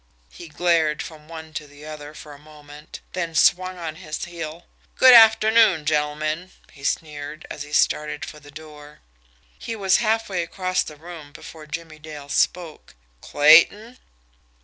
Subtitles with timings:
[0.31, 4.65] He glared from one to the other for a moment then swung on his heel.
[4.97, 9.01] "Good afternoon, gentlemen," he sneered, as he started for the door.
[9.59, 12.95] He was halfway across the room before Jimmie Dale spoke.
[13.21, 13.99] "Clayton!"